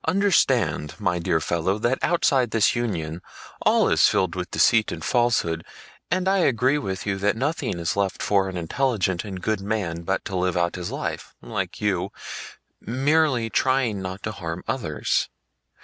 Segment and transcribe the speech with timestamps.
[0.07, 3.21] "Understand, my dear fellow, that outside this union
[3.61, 5.63] all is filled with deceit and falsehood
[6.09, 10.01] and I agree with you that nothing is left for an intelligent and good man
[10.01, 12.09] but to live out his life, like you,
[12.79, 15.29] merely trying not to harm others.